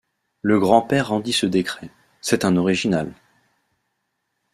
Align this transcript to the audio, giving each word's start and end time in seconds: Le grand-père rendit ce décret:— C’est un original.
Le 0.41 0.59
grand-père 0.59 1.09
rendit 1.09 1.31
ce 1.31 1.45
décret:— 1.45 1.91
C’est 2.21 2.43
un 2.43 2.57
original. 2.57 3.13